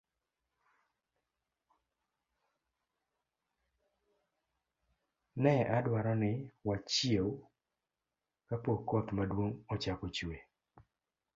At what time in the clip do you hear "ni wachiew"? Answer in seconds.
6.21-7.29